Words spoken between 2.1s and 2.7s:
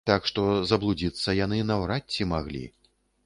ці маглі.